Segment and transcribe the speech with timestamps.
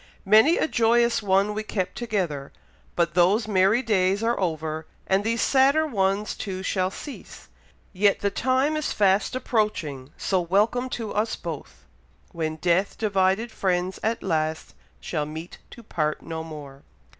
[0.25, 2.51] Many a joyous one we kept together,
[2.95, 7.49] but those merry days are over, and these sadder ones too shall cease;
[7.93, 11.85] yet the time is fast approaching, so welcome to us both,
[12.31, 16.81] 'When death divided friends at last Shall meet to part no more.'"